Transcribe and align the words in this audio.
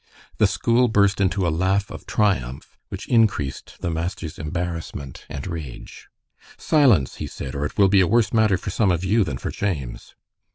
The 0.39 0.47
school 0.47 0.87
burst 0.87 1.21
into 1.21 1.47
a 1.47 1.53
laugh 1.53 1.91
of 1.91 2.07
triumph, 2.07 2.75
which 2.89 3.07
increased 3.07 3.75
the 3.81 3.91
master's 3.91 4.39
embarrassment 4.39 5.25
and 5.29 5.45
rage. 5.45 6.07
"Silence!" 6.57 7.17
he 7.17 7.27
said, 7.27 7.53
"or 7.53 7.67
it 7.67 7.77
will 7.77 7.87
be 7.87 8.01
a 8.01 8.07
worse 8.07 8.33
matter 8.33 8.57
for 8.57 8.71
some 8.71 8.91
of 8.91 9.03
you 9.05 9.23
than 9.23 9.37
for 9.37 9.51
James." 9.51 10.15